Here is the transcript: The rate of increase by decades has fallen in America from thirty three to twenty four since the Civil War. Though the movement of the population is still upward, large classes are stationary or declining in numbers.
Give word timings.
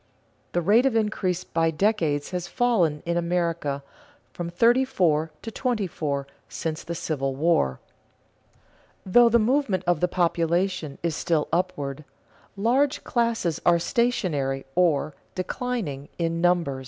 The 0.53 0.61
rate 0.63 0.87
of 0.87 0.95
increase 0.95 1.43
by 1.43 1.69
decades 1.69 2.31
has 2.31 2.47
fallen 2.47 3.03
in 3.05 3.17
America 3.17 3.83
from 4.33 4.49
thirty 4.49 4.83
three 4.83 5.27
to 5.43 5.51
twenty 5.51 5.85
four 5.85 6.25
since 6.49 6.83
the 6.83 6.95
Civil 6.95 7.35
War. 7.35 7.79
Though 9.05 9.29
the 9.29 9.37
movement 9.37 9.83
of 9.85 9.99
the 9.99 10.07
population 10.07 10.97
is 11.03 11.15
still 11.15 11.47
upward, 11.53 12.03
large 12.57 13.03
classes 13.03 13.61
are 13.63 13.77
stationary 13.77 14.65
or 14.73 15.13
declining 15.35 16.09
in 16.17 16.41
numbers. 16.41 16.79